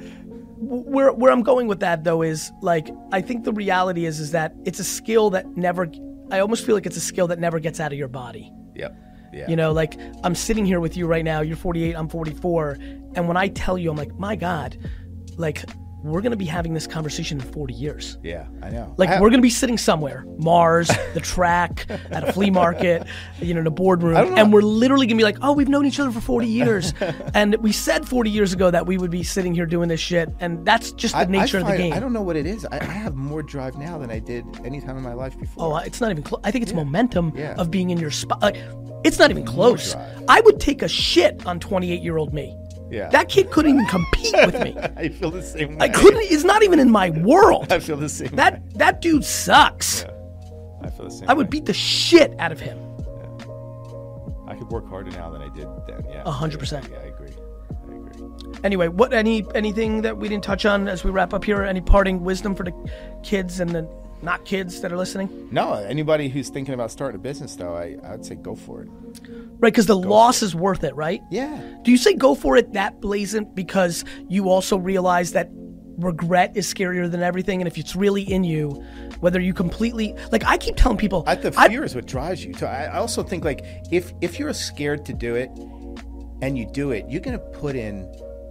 where 0.61 1.13
where 1.13 1.33
I'm 1.33 1.43
going 1.43 1.67
with 1.67 1.81
that 1.81 2.05
though 2.05 2.23
is 2.23 2.53
like 2.63 2.89
I 3.13 3.21
think 3.21 3.45
the 3.45 3.53
reality 3.53 4.07
is 4.07 4.19
is 4.19 4.33
that 4.33 4.55
it's 4.65 4.79
a 4.79 4.85
skill 4.85 5.31
that 5.31 5.57
never 5.57 5.91
I 6.31 6.41
almost 6.41 6.65
feel 6.65 6.75
like 6.75 6.87
it's 6.87 6.97
a 6.97 7.01
skill 7.01 7.27
that 7.29 7.39
never 7.39 7.59
gets 7.59 7.81
out 7.81 7.93
of 7.93 7.99
your 7.99 8.09
body. 8.09 8.53
yep. 8.75 8.97
Yeah. 9.33 9.49
You 9.49 9.57
know, 9.57 9.73
like 9.73 9.99
I'm 10.25 10.35
sitting 10.35 10.65
here 10.65 10.81
with 10.81 10.97
you 10.97 11.07
right 11.07 11.25
now, 11.25 11.41
you're 11.41 11.57
48, 11.57 11.95
I'm 11.95 12.09
44, 12.09 12.79
and 13.15 13.29
when 13.29 13.37
I 13.37 13.49
tell 13.49 13.77
you 13.77 13.91
I'm 13.91 13.97
like, 13.97 14.15
"My 14.19 14.37
god, 14.37 14.77
like 15.37 15.65
we're 16.03 16.21
going 16.21 16.31
to 16.33 16.37
be 16.37 16.45
having 16.47 16.75
this 16.75 16.87
conversation 16.87 17.41
in 17.41 17.47
40 17.53 17.75
years." 17.75 18.19
Yeah, 18.23 18.47
I 18.63 18.71
know. 18.71 18.95
Like 18.99 19.09
I- 19.11 19.21
we're 19.21 19.31
going 19.31 19.41
to 19.41 19.47
be 19.47 19.51
sitting 19.51 19.79
somewhere, 19.79 20.25
Mars, 20.39 20.89
the 21.15 21.21
track, 21.21 21.87
at 22.11 22.29
a 22.29 22.33
flea 22.33 22.51
market, 22.51 23.05
you 23.41 23.55
know, 23.55 23.61
in 23.61 23.67
a 23.67 23.71
boardroom, 23.71 24.17
and 24.39 24.53
we're 24.53 24.63
literally 24.63 25.07
going 25.07 25.17
to 25.19 25.21
be 25.21 25.25
like, 25.25 25.39
"Oh, 25.43 25.53
we've 25.53 25.69
known 25.69 25.87
each 25.87 25.99
other 26.01 26.11
for 26.11 26.21
40 26.21 26.47
years," 26.47 26.95
and 27.35 27.57
we 27.57 27.73
said 27.73 28.09
40 28.09 28.31
years 28.31 28.53
ago 28.53 28.71
that 28.71 28.87
we 28.87 28.99
would 28.99 29.11
be 29.11 29.23
sitting 29.23 29.55
here 29.55 29.67
doing 29.67 29.89
this 29.89 30.01
shit, 30.01 30.29
and 30.41 30.65
that's 30.65 30.93
just 30.93 31.15
the 31.15 31.19
I- 31.21 31.23
I 31.23 31.27
nature 31.27 31.59
of 31.59 31.67
the 31.67 31.77
game. 31.77 31.93
I 31.93 32.01
don't 32.01 32.13
know 32.13 32.23
what 32.23 32.37
it 32.37 32.47
is. 32.47 32.65
I, 32.67 32.79
I 32.81 32.85
have 32.85 33.15
more 33.15 33.43
drive 33.43 33.77
now 33.77 33.99
than 33.99 34.11
I 34.11 34.19
did 34.19 34.45
any 34.65 34.81
time 34.81 34.97
in 34.97 35.03
my 35.03 35.15
life 35.15 35.39
before. 35.39 35.75
Oh, 35.75 35.77
it's 35.79 36.01
not 36.01 36.11
even 36.11 36.23
close. 36.23 36.41
I 36.45 36.51
think 36.51 36.63
it's 36.63 36.73
momentum 36.73 37.33
Yeah. 37.37 37.55
of 37.57 37.71
being 37.71 37.91
in 37.91 37.99
your 37.99 38.11
spot. 38.11 38.41
Like, 38.43 38.57
it's 39.05 39.19
not 39.19 39.31
even 39.31 39.45
close. 39.45 39.95
I 40.29 40.41
would 40.41 40.59
take 40.61 40.83
a 40.83 40.89
shit 40.89 41.47
on 41.47 41.61
28 41.61 42.03
year 42.03 42.17
old 42.17 42.35
me. 42.35 42.57
Yeah. 42.91 43.09
That 43.11 43.29
kid 43.29 43.51
couldn't 43.51 43.73
even 43.75 43.87
compete 43.87 44.35
with 44.47 44.61
me. 44.63 44.75
I 44.97 45.09
feel 45.11 45.31
the 45.31 45.43
same 45.43 45.77
way. 45.77 45.77
I 45.81 45.89
couldn't. 45.89 46.23
It's 46.23 46.45
not 46.45 46.63
even 46.63 46.79
in 46.79 46.91
my 46.91 47.11
world. 47.31 47.73
I 47.73 47.81
feel 47.81 47.97
the 47.97 48.09
same. 48.09 48.31
way. 48.31 48.37
That 48.37 48.79
that 48.79 49.01
dude 49.01 49.25
sucks. 49.25 50.05
I 50.83 50.91
feel 50.91 51.07
the 51.07 51.11
same. 51.11 51.29
I 51.29 51.35
would 51.35 51.47
way. 51.47 51.51
beat 51.51 51.67
the 51.67 51.75
shit 51.75 52.35
out 52.39 52.53
of 52.53 52.61
him. 52.61 52.79
Yeah. 52.79 54.53
I 54.53 54.55
could 54.55 54.69
work 54.69 54.89
harder 54.89 55.11
now 55.11 55.31
than 55.31 55.43
I 55.43 55.49
did 55.49 55.69
then. 55.87 56.05
Yeah. 56.09 56.23
A 56.25 56.31
hundred 56.31 56.61
percent. 56.61 56.89
Yeah, 56.91 56.99
I 56.99 57.03
agree. 57.09 57.33
I 57.91 57.95
agree. 57.95 58.59
Anyway, 58.65 58.89
what 58.89 59.13
any 59.13 59.45
anything 59.55 60.03
that 60.03 60.17
we 60.17 60.29
didn't 60.29 60.45
touch 60.45 60.65
on 60.65 60.89
as 60.89 61.05
we 61.05 61.11
wrap 61.11 61.35
up 61.35 61.45
here? 61.45 61.63
Any 61.63 61.81
parting 61.83 62.25
wisdom 62.25 62.55
for 62.55 62.65
the 62.65 62.73
kids 63.23 63.61
and 63.61 63.71
the 63.71 63.89
not 64.23 64.45
kids 64.45 64.81
that 64.81 64.93
are 64.93 64.97
listening? 64.97 65.49
No, 65.53 65.75
anybody 65.75 66.29
who's 66.29 66.49
thinking 66.49 66.75
about 66.75 66.91
starting 66.91 67.21
a 67.21 67.23
business, 67.23 67.55
though, 67.55 67.77
I, 67.77 67.97
I 68.03 68.13
would 68.13 68.25
say 68.27 68.35
go 68.35 68.57
for 68.57 68.83
it. 68.83 68.89
Right, 69.61 69.73
because 69.73 69.87
the 69.87 69.97
loss 69.99 70.43
is 70.43 70.55
worth 70.55 70.85
it, 70.85 70.95
right? 70.95 71.21
Yeah. 71.31 71.61
Do 71.83 71.91
you 71.91 71.97
say 71.97 72.15
go 72.15 72.35
for 72.35 72.57
it 72.57 72.73
that 72.75 73.01
blazant 73.01 73.55
because 73.55 74.05
you 74.29 74.49
also 74.49 74.77
realize 74.77 75.33
that 75.33 75.49
regret 75.99 76.53
is 76.55 76.73
scarier 76.73 77.11
than 77.11 77.23
everything, 77.25 77.61
and 77.61 77.67
if 77.67 77.77
it's 77.77 77.97
really 77.97 78.23
in 78.23 78.45
you, 78.45 78.69
whether 79.19 79.41
you 79.41 79.53
completely 79.53 80.15
like, 80.31 80.45
I 80.45 80.59
keep 80.59 80.77
telling 80.77 80.97
people, 80.97 81.25
I, 81.27 81.35
the 81.35 81.53
I- 81.57 81.69
fear 81.69 81.83
is 81.83 81.95
what 81.95 82.07
drives 82.07 82.45
you. 82.45 82.55
I, 82.63 82.85
I 82.85 82.99
also 82.99 83.23
think 83.25 83.45
like 83.45 83.65
if 83.91 84.13
if 84.21 84.39
you're 84.39 84.53
scared 84.53 85.05
to 85.07 85.13
do 85.13 85.35
it 85.35 85.51
and 86.41 86.57
you 86.57 86.67
do 86.73 86.93
it, 86.93 87.05
you're 87.09 87.21
gonna 87.21 87.39
put 87.39 87.75
in 87.75 88.03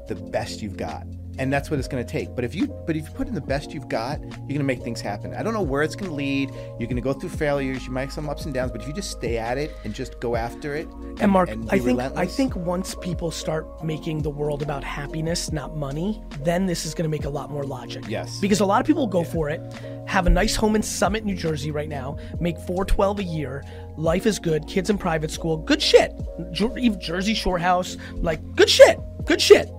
the 0.10 0.16
best 0.16 0.62
you've 0.62 0.76
got. 0.78 1.06
And 1.40 1.52
that's 1.54 1.70
what 1.70 1.80
it's 1.80 1.88
going 1.88 2.04
to 2.06 2.12
take. 2.12 2.36
But 2.36 2.44
if 2.44 2.56
you 2.56 2.68
but 2.68 2.96
if 2.96 3.08
you 3.08 3.14
put 3.14 3.28
in 3.28 3.34
the 3.34 3.42
best 3.42 3.74
you've 3.74 3.90
got, 3.90 4.20
you're 4.22 4.30
going 4.30 4.58
to 4.60 4.64
make 4.64 4.82
things 4.82 5.02
happen. 5.02 5.34
I 5.34 5.44
don't 5.44 5.54
know 5.54 5.62
where 5.62 5.84
it's 5.84 5.96
going 5.96 6.10
to 6.10 6.16
lead. 6.16 6.52
You're 6.80 6.88
going 6.88 6.96
to 6.96 7.02
go 7.02 7.14
through 7.14 7.30
failures. 7.30 7.86
You 7.86 7.92
might 7.92 8.02
have 8.02 8.14
some 8.14 8.30
ups 8.30 8.46
and 8.46 8.54
downs, 8.54 8.72
but 8.72 8.82
if 8.82 8.88
you 8.88 8.94
just 8.94 9.12
stay 9.12 9.38
at 9.38 9.58
it 9.58 9.76
and 9.84 9.94
just 9.94 10.20
go 10.20 10.36
after 10.36 10.76
it, 10.76 10.88
And 11.20 11.32
Marc, 11.32 11.50
and 11.50 11.70
I 11.72 11.80
think 11.80 12.00
I 12.00 12.26
think 12.26 12.56
once 12.56 12.96
people 12.96 13.32
start 13.32 13.84
making 13.84 14.22
the 14.22 14.30
world 14.30 14.62
about 14.62 14.84
happiness, 14.84 15.52
not 15.52 15.76
money, 15.76 16.22
then 16.42 16.66
this 16.66 16.86
is 16.86 16.94
going 16.94 17.04
to 17.04 17.10
make 17.10 17.26
a 17.26 17.30
lot 17.30 17.52
more 17.52 17.64
logic. 17.64 18.06
Yes. 18.08 18.40
Because 18.40 18.60
a 18.60 18.66
lot 18.66 18.82
of 18.82 18.88
people 18.88 19.08
go 19.08 19.24
for 19.24 19.50
it, 19.50 19.62
have 20.08 20.28
a 20.28 20.30
nice 20.30 20.56
home 20.56 20.76
in 20.76 20.82
Summit, 20.84 21.26
New 21.26 21.36
Jersey 21.36 21.72
right 21.72 21.90
now, 21.90 22.18
make 22.40 22.58
412 22.58 23.20
a 23.20 23.24
year, 23.24 23.64
life 23.98 24.26
is 24.26 24.40
good, 24.40 24.68
kids 24.68 24.90
in 24.90 24.98
private 24.98 25.32
school, 25.32 25.58
good 25.58 25.82
shit. 25.82 26.14
Jersey 26.52 27.34
Shore 27.34 27.58
house, 27.58 27.98
like 28.16 28.40
good 28.56 28.70
shit. 28.70 29.00
Good 29.26 29.42
shit. 29.42 29.70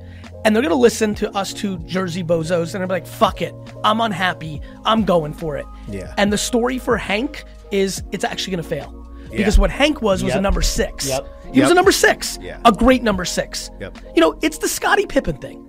And 0.45 0.55
they're 0.55 0.63
to 0.63 0.75
listen 0.75 1.15
to 1.17 1.37
us 1.37 1.53
two 1.53 1.79
Jersey 1.79 2.23
bozos 2.23 2.75
and 2.75 2.81
they're 2.81 2.87
like, 2.87 3.07
"Fuck 3.07 3.43
it. 3.43 3.55
I'm 3.85 4.01
unhappy. 4.01 4.61
I'm 4.85 5.05
going 5.05 5.33
for 5.33 5.57
it." 5.57 5.67
Yeah. 5.89 6.15
And 6.17 6.33
the 6.33 6.39
story 6.39 6.79
for 6.79 6.97
Hank 6.97 7.45
is 7.71 8.03
it's 8.13 8.25
actually 8.25 8.57
to 8.57 8.63
fail. 8.63 8.95
Because 9.31 9.57
Yeah. 9.57 9.61
what 9.61 9.71
Hank 9.71 10.01
was 10.01 10.25
was 10.25 10.35
a 10.35 10.41
number 10.41 10.63
6. 10.63 11.07
Yep. 11.07 11.27
He 11.53 11.61
was 11.61 11.71
a 11.71 11.75
number 11.75 11.93
six. 11.93 12.39
Yeah. 12.41 12.61
A 12.65 12.73
great 12.73 13.03
number 13.03 13.25
six. 13.25 13.71
Yep. 13.81 13.99
You 14.15 14.21
know, 14.21 14.39
it's 14.43 14.59
the 14.59 14.69
Scottie 14.69 15.07
Pippen 15.07 15.37
thing. 15.39 15.65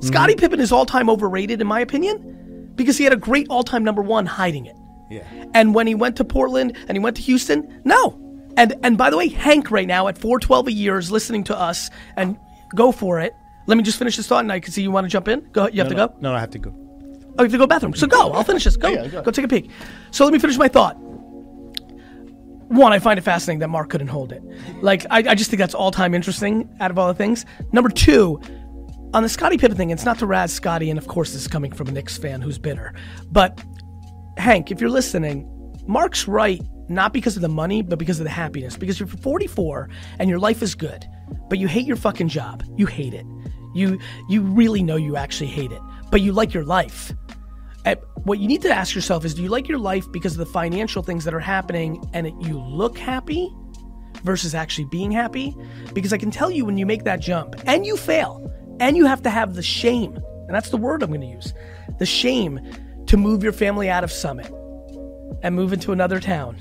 Scottie 0.00 0.34
mm-hmm. 0.34 0.40
Pippen 0.40 0.60
is 0.60 0.72
all 0.72 0.86
time 0.86 1.10
overrated, 1.10 1.60
in 1.60 1.66
my 1.66 1.80
opinion, 1.80 2.72
because 2.74 2.96
he 2.96 3.04
had 3.04 3.12
a 3.12 3.16
great 3.16 3.46
all 3.50 3.62
time 3.62 3.84
number 3.84 4.02
one 4.02 4.26
hiding 4.26 4.66
it. 4.66 4.76
Yeah. 5.10 5.24
And 5.54 5.74
when 5.74 5.86
he 5.86 5.94
went 5.94 6.16
to 6.16 6.24
Portland 6.24 6.76
and 6.88 6.96
he 6.96 7.00
went 7.00 7.16
to 7.16 7.22
Houston, 7.22 7.82
no. 7.84 8.18
And 8.56 8.74
and 8.82 8.96
by 8.96 9.10
the 9.10 9.16
way, 9.16 9.28
Hank 9.28 9.70
right 9.70 9.86
now 9.86 10.08
at 10.08 10.16
412 10.16 10.68
a 10.68 10.72
year 10.72 10.98
is 10.98 11.10
listening 11.10 11.44
to 11.44 11.58
us 11.58 11.90
and 12.16 12.38
go 12.74 12.92
for 12.92 13.20
it. 13.20 13.34
Let 13.70 13.76
me 13.76 13.84
just 13.84 14.00
finish 14.00 14.16
this 14.16 14.26
thought 14.26 14.40
and 14.40 14.50
I 14.50 14.58
can 14.58 14.72
see 14.72 14.82
you 14.82 14.90
want 14.90 15.04
to 15.04 15.08
jump 15.08 15.28
in. 15.28 15.48
Go 15.52 15.68
you 15.68 15.78
have 15.78 15.88
to 15.90 15.94
go? 15.94 16.06
No, 16.20 16.30
no, 16.30 16.34
I 16.34 16.40
have 16.40 16.50
to 16.50 16.58
go. 16.58 16.74
Oh, 17.38 17.44
you 17.44 17.44
have 17.44 17.52
to 17.52 17.58
go 17.58 17.68
bathroom. 17.68 17.94
So 17.94 18.08
go. 18.08 18.32
I'll 18.32 18.42
finish 18.42 18.64
this. 18.64 18.76
Go. 18.76 18.88
Yeah, 18.88 19.06
go. 19.06 19.22
go 19.22 19.30
take 19.30 19.44
a 19.44 19.48
peek. 19.48 19.70
So 20.10 20.24
let 20.24 20.32
me 20.32 20.40
finish 20.40 20.58
my 20.58 20.66
thought. 20.66 20.96
One, 22.66 22.92
I 22.92 22.98
find 22.98 23.16
it 23.16 23.22
fascinating 23.22 23.60
that 23.60 23.68
Marc 23.68 23.88
couldn't 23.88 24.08
hold 24.08 24.32
it. 24.32 24.42
Like, 24.82 25.06
I, 25.08 25.18
I 25.18 25.34
just 25.36 25.50
think 25.50 25.60
that's 25.60 25.74
all 25.74 25.92
time 25.92 26.14
interesting 26.14 26.68
out 26.80 26.90
of 26.90 26.98
all 26.98 27.06
the 27.06 27.14
things. 27.14 27.46
Number 27.70 27.90
two, 27.90 28.40
on 29.14 29.22
the 29.22 29.28
Scottie 29.28 29.56
Pippen 29.56 29.76
thing, 29.76 29.90
it's 29.90 30.04
not 30.04 30.18
to 30.18 30.26
razz 30.26 30.52
Scottie, 30.52 30.90
and 30.90 30.98
of 30.98 31.06
course, 31.06 31.32
this 31.32 31.42
is 31.42 31.48
coming 31.48 31.70
from 31.70 31.86
a 31.86 31.92
Knicks 31.92 32.18
fan 32.18 32.40
who's 32.40 32.58
bitter. 32.58 32.92
But, 33.30 33.62
Hank, 34.36 34.72
if 34.72 34.80
you're 34.80 34.90
listening, 34.90 35.48
Marc's 35.86 36.26
right, 36.26 36.60
not 36.88 37.12
because 37.12 37.36
of 37.36 37.42
the 37.42 37.48
money, 37.48 37.82
but 37.82 38.00
because 38.00 38.18
of 38.18 38.24
the 38.24 38.30
happiness. 38.30 38.76
Because 38.76 38.98
you're 38.98 39.08
44 39.08 39.88
and 40.18 40.28
your 40.28 40.40
life 40.40 40.60
is 40.60 40.74
good, 40.74 41.06
but 41.48 41.58
you 41.58 41.68
hate 41.68 41.86
your 41.86 41.96
fucking 41.96 42.28
job. 42.28 42.64
You 42.76 42.86
hate 42.86 43.14
it. 43.14 43.26
You 43.74 43.98
you 44.28 44.42
really 44.42 44.82
know 44.82 44.96
you 44.96 45.16
actually 45.16 45.48
hate 45.48 45.72
it, 45.72 45.80
but 46.10 46.20
you 46.20 46.32
like 46.32 46.52
your 46.54 46.64
life. 46.64 47.12
What 48.24 48.38
you 48.38 48.48
need 48.48 48.60
to 48.62 48.70
ask 48.70 48.94
yourself 48.94 49.24
is 49.24 49.32
do 49.32 49.42
you 49.42 49.48
like 49.48 49.66
your 49.66 49.78
life 49.78 50.10
because 50.12 50.32
of 50.32 50.38
the 50.38 50.52
financial 50.52 51.02
things 51.02 51.24
that 51.24 51.32
are 51.32 51.40
happening 51.40 52.04
and 52.12 52.26
it, 52.26 52.34
you 52.38 52.58
look 52.58 52.98
happy 52.98 53.50
versus 54.22 54.54
actually 54.54 54.84
being 54.84 55.10
happy? 55.10 55.56
Because 55.94 56.12
I 56.12 56.18
can 56.18 56.30
tell 56.30 56.50
you 56.50 56.66
when 56.66 56.76
you 56.76 56.84
make 56.84 57.04
that 57.04 57.20
jump 57.20 57.54
and 57.64 57.86
you 57.86 57.96
fail 57.96 58.46
and 58.78 58.94
you 58.94 59.06
have 59.06 59.22
to 59.22 59.30
have 59.30 59.54
the 59.54 59.62
shame, 59.62 60.14
and 60.16 60.54
that's 60.54 60.68
the 60.68 60.76
word 60.76 61.02
I'm 61.02 61.08
going 61.08 61.22
to 61.22 61.26
use 61.26 61.54
the 61.98 62.04
shame 62.04 62.60
to 63.06 63.16
move 63.16 63.42
your 63.42 63.52
family 63.52 63.88
out 63.88 64.04
of 64.04 64.12
Summit 64.12 64.52
and 65.42 65.54
move 65.54 65.72
into 65.72 65.92
another 65.92 66.20
town. 66.20 66.58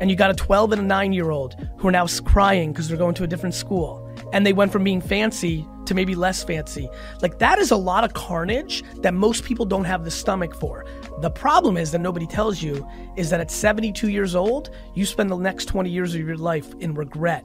And 0.00 0.10
you 0.10 0.16
got 0.16 0.30
a 0.30 0.34
12 0.34 0.72
and 0.72 0.82
a 0.82 0.84
9 0.84 1.12
year 1.14 1.30
old 1.30 1.56
who 1.78 1.88
are 1.88 1.92
now 1.92 2.06
crying 2.06 2.72
because 2.72 2.86
they're 2.86 2.98
going 2.98 3.14
to 3.14 3.24
a 3.24 3.26
different 3.26 3.54
school. 3.54 4.07
And 4.32 4.44
they 4.44 4.52
went 4.52 4.72
from 4.72 4.84
being 4.84 5.00
fancy 5.00 5.66
to 5.86 5.94
maybe 5.94 6.14
less 6.14 6.44
fancy. 6.44 6.88
Like, 7.22 7.38
that 7.38 7.58
is 7.58 7.70
a 7.70 7.76
lot 7.76 8.04
of 8.04 8.12
carnage 8.12 8.84
that 9.00 9.14
most 9.14 9.44
people 9.44 9.64
don't 9.64 9.84
have 9.84 10.04
the 10.04 10.10
stomach 10.10 10.54
for. 10.54 10.84
The 11.20 11.30
problem 11.30 11.76
is 11.76 11.90
that 11.92 12.00
nobody 12.00 12.26
tells 12.26 12.62
you 12.62 12.86
is 13.16 13.30
that 13.30 13.40
at 13.40 13.50
72 13.50 14.08
years 14.08 14.34
old, 14.34 14.70
you 14.94 15.06
spend 15.06 15.30
the 15.30 15.36
next 15.36 15.64
20 15.66 15.90
years 15.90 16.14
of 16.14 16.20
your 16.20 16.36
life 16.36 16.72
in 16.80 16.94
regret 16.94 17.44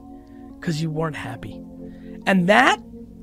because 0.60 0.80
you 0.80 0.90
weren't 0.90 1.16
happy. 1.16 1.60
And 2.26 2.48
that 2.48 2.80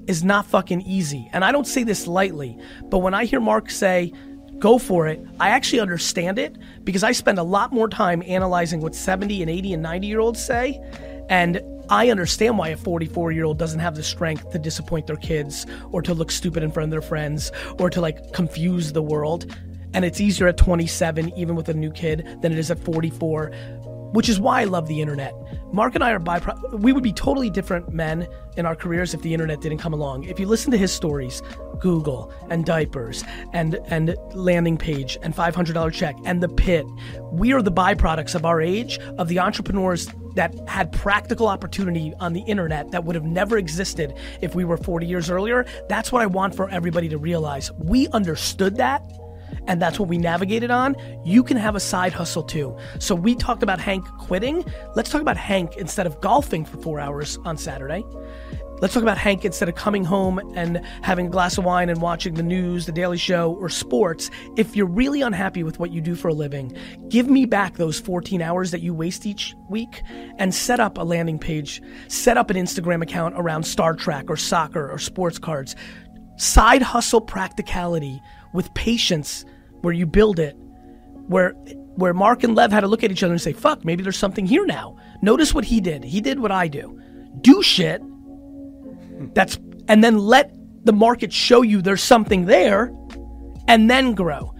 is 0.08 0.24
not 0.24 0.46
fucking 0.46 0.82
easy. 0.82 1.30
And 1.34 1.46
I 1.46 1.51
don't 1.51 1.68
say 1.68 1.84
this 1.84 2.08
lightly, 2.08 2.58
but 2.89 3.00
when 3.00 3.13
I 3.13 3.25
hear 3.25 3.39
Marc 3.39 3.70
say, 3.70 4.12
go 4.60 4.77
for 4.77 5.08
it, 5.08 5.24
I 5.39 5.50
actually 5.50 5.80
understand 5.80 6.38
it 6.38 6.56
because 6.84 7.03
I 7.03 7.12
spend 7.12 7.39
a 7.39 7.44
lot 7.44 7.74
more 7.74 7.89
time 7.89 8.24
analyzing 8.25 8.80
what 8.80 8.96
70 8.96 9.41
and 9.41 9.50
80 9.50 9.74
and 9.74 9.84
90 9.84 10.08
year 10.08 10.20
olds 10.20 10.44
say. 10.44 10.80
And 11.31 11.61
I 11.89 12.09
understand 12.09 12.57
why 12.57 12.69
a 12.69 12.77
44 12.77 13.31
year 13.31 13.45
old 13.45 13.57
doesn't 13.57 13.79
have 13.79 13.95
the 13.95 14.03
strength 14.03 14.51
to 14.51 14.59
disappoint 14.59 15.07
their 15.07 15.15
kids 15.15 15.65
or 15.91 16.01
to 16.03 16.13
look 16.13 16.29
stupid 16.29 16.61
in 16.61 16.71
front 16.71 16.85
of 16.85 16.91
their 16.91 17.01
friends 17.01 17.51
or 17.79 17.89
to 17.89 18.01
like 18.01 18.33
confuse 18.33 18.91
the 18.91 19.01
world. 19.01 19.57
And 19.93 20.05
it's 20.05 20.21
easier 20.21 20.47
at 20.47 20.57
27, 20.57 21.38
even 21.38 21.55
with 21.55 21.69
a 21.69 21.73
new 21.73 21.91
kid, 21.91 22.38
than 22.41 22.51
it 22.51 22.57
is 22.59 22.69
at 22.69 22.79
44 22.79 23.51
which 24.11 24.27
is 24.27 24.39
why 24.39 24.61
I 24.61 24.63
love 24.65 24.88
the 24.88 25.01
internet. 25.01 25.33
Marc 25.73 25.95
and 25.95 26.03
I 26.03 26.11
are 26.11 26.19
bypro- 26.19 26.79
we 26.79 26.91
would 26.91 27.03
be 27.03 27.13
totally 27.13 27.50
different 27.50 27.93
men 27.93 28.27
in 28.57 28.65
our 28.65 28.75
careers 28.75 29.13
if 29.13 29.21
the 29.21 29.33
internet 29.33 29.61
didn't 29.61 29.77
come 29.77 29.93
along. 29.93 30.25
If 30.25 30.39
you 30.39 30.47
listen 30.47 30.71
to 30.71 30.77
his 30.77 30.91
stories, 30.91 31.41
Google 31.79 32.31
and 32.50 32.65
diapers 32.65 33.23
and 33.53 33.75
and 33.88 34.15
landing 34.33 34.77
page 34.77 35.17
and 35.21 35.33
$500 35.33 35.93
check 35.93 36.15
and 36.25 36.43
the 36.43 36.50
pit, 36.50 36.85
we 37.31 37.53
are 37.53 37.61
the 37.61 37.71
byproducts 37.71 38.35
of 38.35 38.45
our 38.45 38.61
age 38.61 39.00
of 39.17 39.29
the 39.29 39.39
entrepreneurs 39.39 40.07
that 40.35 40.53
had 40.67 40.91
practical 40.91 41.47
opportunity 41.47 42.13
on 42.19 42.33
the 42.33 42.41
internet 42.41 42.91
that 42.91 43.03
would 43.03 43.15
have 43.15 43.25
never 43.25 43.57
existed 43.57 44.13
if 44.41 44.55
we 44.55 44.65
were 44.65 44.77
40 44.77 45.05
years 45.05 45.29
earlier. 45.29 45.65
That's 45.89 46.11
what 46.11 46.21
I 46.21 46.25
want 46.25 46.55
for 46.55 46.69
everybody 46.69 47.09
to 47.09 47.17
realize. 47.17 47.71
We 47.73 48.07
understood 48.09 48.77
that 48.77 49.03
and 49.67 49.81
that's 49.81 50.00
what 50.00 50.10
we 50.10 50.17
navigated 50.17 50.72
on, 50.72 50.96
you 51.24 51.43
can 51.43 51.58
have 51.58 51.75
a 51.75 51.79
side 51.79 52.13
hustle 52.13 52.43
too. 52.43 52.75
So 53.00 53.15
we 53.15 53.36
talked 53.36 53.63
about 53.63 53.79
Hank 53.79 54.05
quitting. 54.17 54.65
Let's 54.96 55.10
talk 55.10 55.22
about 55.22 55.38
Hank 55.38 55.77
instead 55.77 56.08
of 56.08 56.20
golfing 56.22 56.65
for 56.65 56.77
four 56.77 57.00
hours 57.00 57.38
on 57.46 57.58
Saturday. 57.58 58.03
Let's 58.81 58.96
talk 58.96 59.03
about 59.03 59.20
Hank 59.20 59.46
instead 59.46 59.70
of 59.70 59.75
coming 59.75 60.03
home 60.03 60.39
and 60.55 60.84
having 61.03 61.27
a 61.27 61.29
glass 61.29 61.60
of 61.60 61.65
wine 61.65 61.89
and 61.89 62.01
watching 62.01 62.34
the 62.34 62.41
news, 62.41 62.88
the 62.88 62.91
Daily 62.91 63.20
Show, 63.20 63.53
or 63.60 63.70
sports. 63.70 64.31
If 64.58 64.75
you're 64.75 64.88
really 64.88 65.22
unhappy 65.22 65.62
with 65.62 65.77
what 65.77 65.91
you 65.91 66.01
do 66.01 66.15
for 66.15 66.29
a 66.29 66.34
living, 66.34 66.75
give 67.08 67.29
me 67.29 67.46
back 67.46 67.77
those 67.77 68.00
14 68.00 68.41
hours 68.41 68.72
that 68.72 68.81
you 68.81 68.96
waste 68.96 69.27
each 69.27 69.53
week 69.70 70.01
and 70.39 70.51
set 70.51 70.79
up 70.79 70.98
a 70.98 71.03
landing 71.03 71.38
page, 71.38 71.79
set 72.08 72.38
up 72.38 72.50
an 72.50 72.58
Instagram 72.58 73.03
account 73.03 73.36
around 73.38 73.63
Star 73.63 73.93
Trek 73.93 74.25
or 74.29 74.36
soccer 74.36 74.89
or 74.89 74.98
sports 74.98 75.38
cards. 75.38 75.75
Side 76.38 76.81
hustle 76.81 77.22
practicality 77.22 78.20
with 78.53 78.74
patience 78.74 79.46
where 79.81 79.93
you 79.93 80.05
build 80.05 80.39
it 80.39 80.55
where 81.27 81.51
where 81.96 82.13
Marc 82.13 82.43
and 82.43 82.55
Lev 82.55 82.72
had 82.72 82.81
to 82.81 82.88
look 82.88 83.03
at 83.03 83.12
each 83.12 83.22
other 83.24 83.34
and 83.34 83.41
say, 83.41 83.53
"Fuck, 83.53 83.84
maybe 83.86 84.01
there's 84.03 84.17
something 84.17 84.46
here 84.46 84.65
now." 84.65 84.98
Notice 85.22 85.53
what 85.53 85.65
he 85.65 85.79
did. 85.81 86.03
He 86.03 86.22
did 86.22 86.39
what 86.39 86.51
I 86.51 86.67
do. 86.67 87.00
Do 87.41 87.62
shit. 87.62 88.01
That's 89.34 89.60
and 89.88 90.03
then 90.03 90.17
let 90.17 90.51
the 90.86 90.93
market 90.93 91.31
show 91.31 91.62
you 91.62 91.81
there's 91.81 92.01
something 92.01 92.46
there 92.46 92.91
and 93.67 93.89
then 93.89 94.13
grow. 94.13 94.53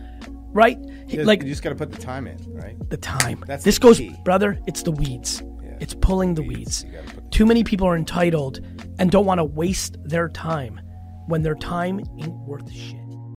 Right? 0.53 0.77
Just- 1.07 1.25
like 1.25 1.41
you 1.43 1.50
just 1.50 1.63
got 1.63 1.69
to 1.69 1.75
put 1.75 1.91
the 1.91 1.98
time 1.98 2.27
in, 2.27 2.38
right? 2.53 2.77
the 2.89 2.98
time. 2.98 3.43
That's 3.48 3.63
this 3.63 3.79
goes, 3.79 3.98
key. 3.98 4.15
brother, 4.24 4.60
it's 4.67 4.83
the 4.83 4.91
weeds. 4.91 5.41
Yeah. 5.63 5.77
It's 5.79 5.93
pulling 5.93 6.36
the 6.36 6.41
Weeds. 6.43 6.83
weeds. 6.83 6.83
You 6.86 6.91
gotta 6.91 7.15
put 7.15 7.24
the- 7.24 7.29
Too 7.29 7.45
many 7.45 7.63
people 7.63 7.88
are 7.88 7.98
entitled 7.98 8.60
and 9.00 9.10
don't 9.10 9.25
want 9.25 9.39
to 9.39 9.45
waste 9.45 9.98
their 10.03 10.29
time 10.29 10.79
when 11.27 11.41
their 11.41 11.55
time 11.55 12.00
ain't 12.19 12.36
worth 12.48 12.71
shit. 12.71 12.95